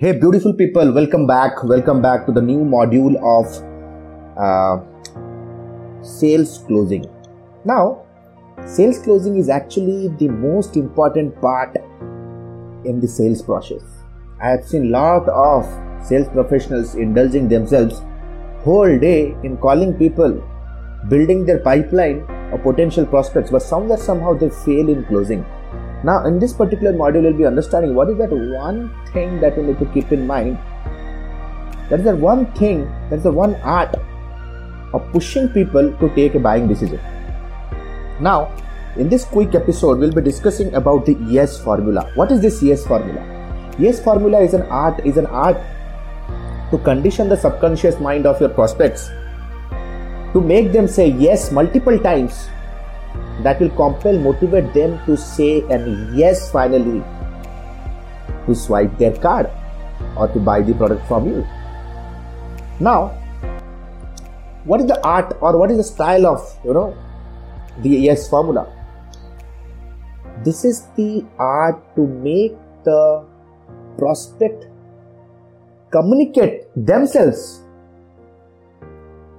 [0.00, 1.64] Hey, beautiful people, welcome back.
[1.64, 3.46] Welcome back to the new module of
[4.38, 4.78] uh,
[6.04, 7.04] sales closing.
[7.64, 8.06] Now,
[8.64, 11.74] sales closing is actually the most important part
[12.84, 13.82] in the sales process.
[14.40, 15.66] I have seen lot of
[16.06, 18.00] sales professionals indulging themselves
[18.58, 20.40] whole day in calling people,
[21.08, 22.20] building their pipeline
[22.52, 25.44] of potential prospects, but somewhere somehow they fail in closing.
[26.04, 29.64] Now, in this particular module, you'll be understanding what is that one thing that you
[29.64, 30.58] need to keep in mind.
[31.90, 33.94] That is the one thing, that is the one art
[34.94, 37.00] of pushing people to take a buying decision.
[38.20, 38.54] Now,
[38.96, 42.10] in this quick episode, we'll be discussing about the yes formula.
[42.14, 43.22] What is this yes formula?
[43.78, 45.56] Yes formula is an art, is an art
[46.70, 49.10] to condition the subconscious mind of your prospects
[50.32, 52.48] to make them say yes multiple times
[53.42, 57.02] that will compel motivate them to say and yes finally
[58.46, 59.50] to swipe their card
[60.16, 61.46] or to buy the product from you.
[62.80, 63.08] Now
[64.64, 66.96] what is the art or what is the style of you know
[67.78, 68.66] the yes formula?
[70.44, 73.24] This is the art to make the
[73.98, 74.66] prospect
[75.90, 77.62] communicate themselves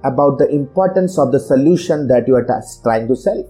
[0.04, 2.46] about the importance of the solution that you are
[2.82, 3.44] trying to sell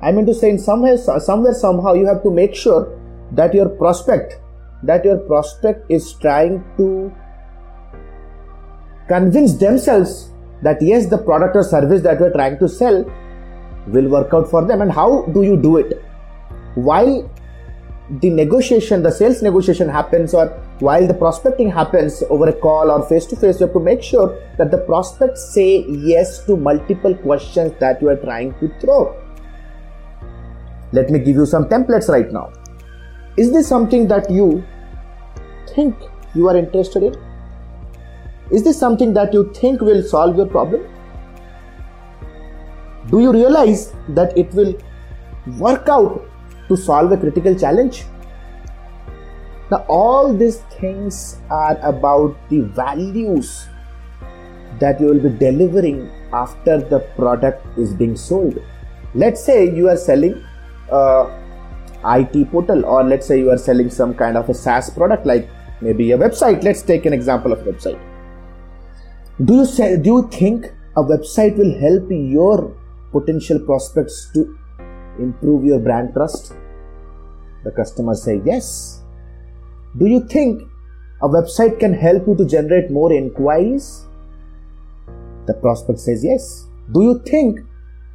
[0.00, 2.96] I mean to say, in somewhere, somewhere, somehow, you have to make sure
[3.32, 4.38] that your prospect,
[4.84, 7.12] that your prospect is trying to
[9.08, 10.30] convince themselves
[10.62, 13.04] that yes, the product or service that we're trying to sell
[13.88, 14.82] will work out for them.
[14.82, 16.02] And how do you do it?
[16.74, 17.30] While
[18.20, 20.46] the negotiation, the sales negotiation happens, or
[20.78, 24.02] while the prospecting happens over a call or face to face, you have to make
[24.02, 29.14] sure that the prospects say yes to multiple questions that you are trying to throw
[30.92, 32.52] let me give you some templates right now.
[33.36, 34.64] Is this something that you
[35.68, 35.94] think
[36.34, 37.14] you are interested in?
[38.50, 40.86] Is this something that you think will solve your problem?
[43.10, 44.74] Do you realize that it will
[45.58, 46.24] work out
[46.68, 48.04] to solve a critical challenge?
[49.70, 53.68] Now, all these things are about the values
[54.78, 58.58] that you will be delivering after the product is being sold.
[59.14, 60.42] Let's say you are selling
[60.90, 61.30] Uh,
[62.04, 65.48] IT portal, or let's say you are selling some kind of a SaaS product, like
[65.80, 66.62] maybe a website.
[66.62, 68.00] Let's take an example of website.
[69.44, 70.66] Do you say, do you think
[70.96, 72.74] a website will help your
[73.12, 74.58] potential prospects to
[75.18, 76.54] improve your brand trust?
[77.64, 79.02] The customers say yes.
[79.96, 80.62] Do you think
[81.20, 84.06] a website can help you to generate more inquiries?
[85.46, 86.66] The prospect says yes.
[86.92, 87.60] Do you think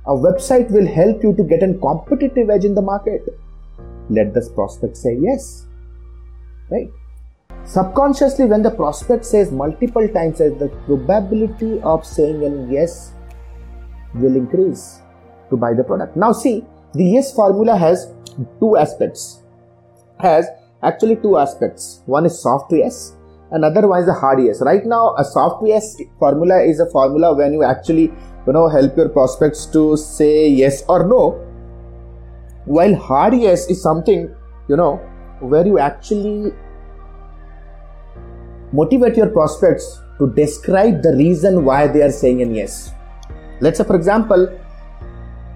[0.06, 3.22] a website will help you to get a competitive edge in the market.
[4.10, 5.66] Let the prospect say yes.
[6.70, 6.90] Right?
[7.66, 13.14] Subconsciously, when the prospect says multiple times, the probability of saying a yes
[14.16, 15.02] will increase
[15.50, 16.18] to buy the product.
[16.18, 18.12] Now, see, the yes formula has
[18.60, 19.44] two aspects.
[20.20, 20.48] Has
[20.82, 22.02] actually two aspects.
[22.06, 23.16] One is soft yes,
[23.54, 24.62] and other one is the hard yes.
[24.62, 28.12] Right now, a soft yes formula is a formula when you actually
[28.48, 31.22] you know help your prospects to say yes or no
[32.66, 34.34] while hard yes is something
[34.70, 34.96] you know
[35.40, 36.52] where you actually
[38.72, 42.92] motivate your prospects to describe the reason why they are saying an yes
[43.62, 44.48] let's say for example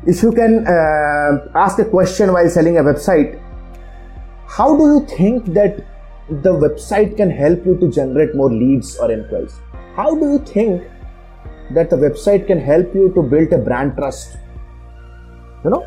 [0.06, 3.40] if you can uh, ask a question while selling a website
[4.48, 5.86] how do you think that
[6.30, 9.60] the website can help you to generate more leads or inquiries
[9.96, 10.84] how do you think
[11.72, 14.38] that the website can help you to build a brand trust.
[15.64, 15.86] You know,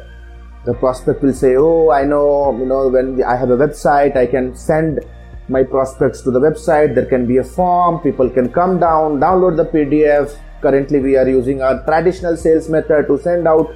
[0.64, 2.56] the prospect will say, "Oh, I know.
[2.58, 5.00] You know, when I have a website, I can send
[5.48, 6.94] my prospects to the website.
[6.94, 8.00] There can be a form.
[8.00, 10.36] People can come down, download the PDF.
[10.62, 13.72] Currently, we are using our traditional sales method to send out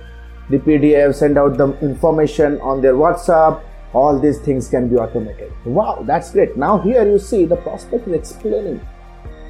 [0.50, 3.62] the PDF, send out the information on their WhatsApp.
[3.94, 5.52] All these things can be automated.
[5.64, 6.56] Wow, that's great.
[6.56, 8.80] Now here you see the prospect is explaining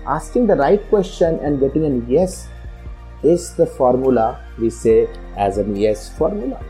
[0.07, 2.49] asking the right question and getting a yes
[3.23, 6.63] is the formula we say as a yes formula.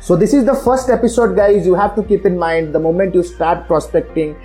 [0.00, 1.66] So, this is the first episode, guys.
[1.66, 4.36] You have to keep in mind the moment you start prospecting,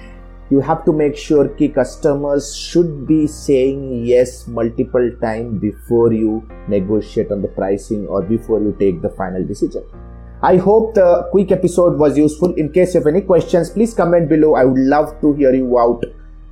[0.49, 6.47] you have to make sure key customers should be saying yes multiple times before you
[6.67, 9.83] negotiate on the pricing or before you take the final decision.
[10.43, 12.53] I hope the quick episode was useful.
[12.55, 14.55] In case you have any questions, please comment below.
[14.55, 16.03] I would love to hear you out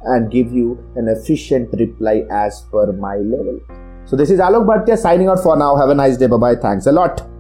[0.03, 3.59] and give you an efficient reply as per my level.
[4.05, 5.75] So this is Alok Bhatia signing out for now.
[5.75, 6.27] Have a nice day.
[6.27, 6.55] Bye bye.
[6.55, 7.31] Thanks a lot.